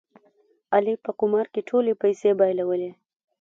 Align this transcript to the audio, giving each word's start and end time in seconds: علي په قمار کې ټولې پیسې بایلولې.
علي 0.75 0.93
په 1.03 1.11
قمار 1.19 1.45
کې 1.53 1.61
ټولې 1.69 1.93
پیسې 2.01 2.29
بایلولې. 2.39 2.91